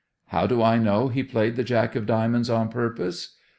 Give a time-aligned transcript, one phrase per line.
[0.29, 3.35] How do I know he played the jack of diamonds on purpose?